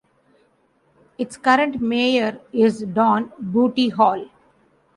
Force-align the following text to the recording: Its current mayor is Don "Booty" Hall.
Its 1.19 1.37
current 1.37 1.79
mayor 1.79 2.41
is 2.51 2.79
Don 2.81 3.31
"Booty" 3.39 3.89
Hall. 3.89 4.27